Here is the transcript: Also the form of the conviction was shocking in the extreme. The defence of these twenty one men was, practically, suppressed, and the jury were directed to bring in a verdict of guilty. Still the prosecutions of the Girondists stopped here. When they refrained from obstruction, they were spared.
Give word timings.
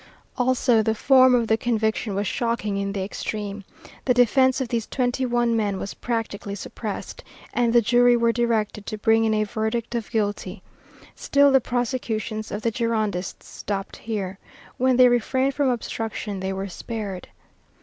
Also 0.35 0.81
the 0.81 0.95
form 0.95 1.35
of 1.35 1.47
the 1.47 1.57
conviction 1.57 2.15
was 2.15 2.25
shocking 2.25 2.75
in 2.75 2.91
the 2.91 3.03
extreme. 3.03 3.63
The 4.05 4.15
defence 4.15 4.59
of 4.59 4.67
these 4.69 4.87
twenty 4.87 5.27
one 5.27 5.55
men 5.55 5.77
was, 5.77 5.93
practically, 5.93 6.55
suppressed, 6.55 7.23
and 7.53 7.71
the 7.71 7.83
jury 7.83 8.17
were 8.17 8.31
directed 8.31 8.87
to 8.87 8.97
bring 8.97 9.25
in 9.25 9.33
a 9.35 9.43
verdict 9.43 9.93
of 9.93 10.09
guilty. 10.09 10.63
Still 11.15 11.51
the 11.51 11.61
prosecutions 11.61 12.49
of 12.49 12.63
the 12.63 12.71
Girondists 12.71 13.47
stopped 13.47 13.97
here. 13.97 14.39
When 14.77 14.97
they 14.97 15.07
refrained 15.07 15.53
from 15.53 15.69
obstruction, 15.69 16.39
they 16.39 16.51
were 16.51 16.67
spared. 16.67 17.27